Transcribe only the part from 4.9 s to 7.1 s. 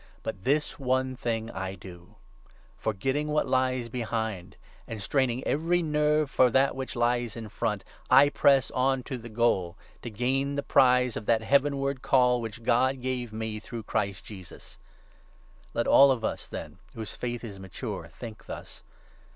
straining every nerve for that which